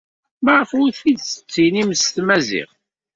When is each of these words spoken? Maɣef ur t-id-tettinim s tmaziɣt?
Maɣef 0.43 0.71
ur 0.81 0.89
t-id-tettinim 0.99 1.89
s 1.95 2.03
tmaziɣt? 2.15 2.77